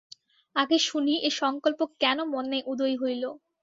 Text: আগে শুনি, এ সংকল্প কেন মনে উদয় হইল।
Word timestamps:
আগে 0.55 0.77
শুনি, 0.81 1.13
এ 1.19 1.29
সংকল্প 1.41 1.79
কেন 2.01 2.17
মনে 2.33 2.57
উদয় 2.67 2.95
হইল। 3.01 3.23